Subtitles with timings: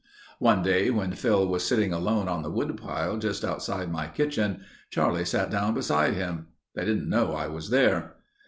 [0.39, 5.25] "One day when Phil was sitting alone on the woodpile just outside my kitchen, Charlie
[5.25, 6.47] sat down beside him.
[6.73, 8.15] They didn't know I was there.